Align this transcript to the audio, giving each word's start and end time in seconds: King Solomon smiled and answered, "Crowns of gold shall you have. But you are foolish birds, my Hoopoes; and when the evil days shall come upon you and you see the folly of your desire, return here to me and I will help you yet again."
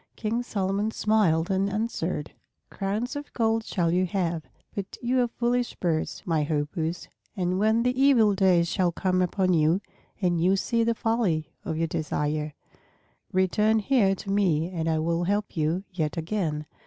King 0.15 0.41
Solomon 0.41 0.89
smiled 0.89 1.51
and 1.51 1.69
answered, 1.69 2.31
"Crowns 2.71 3.15
of 3.15 3.31
gold 3.33 3.63
shall 3.63 3.91
you 3.93 4.07
have. 4.07 4.41
But 4.73 4.97
you 4.99 5.21
are 5.21 5.27
foolish 5.27 5.75
birds, 5.75 6.23
my 6.25 6.41
Hoopoes; 6.43 7.07
and 7.37 7.59
when 7.59 7.83
the 7.83 7.93
evil 8.01 8.33
days 8.33 8.67
shall 8.67 8.91
come 8.91 9.21
upon 9.21 9.53
you 9.53 9.79
and 10.19 10.41
you 10.41 10.55
see 10.55 10.83
the 10.83 10.95
folly 10.95 11.51
of 11.63 11.77
your 11.77 11.85
desire, 11.85 12.55
return 13.31 13.77
here 13.77 14.15
to 14.15 14.31
me 14.31 14.71
and 14.71 14.89
I 14.89 14.97
will 14.97 15.25
help 15.25 15.55
you 15.55 15.83
yet 15.91 16.17
again." 16.17 16.65